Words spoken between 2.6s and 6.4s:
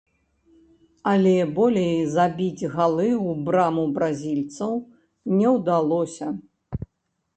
галы ў браму бразільцаў не удалося.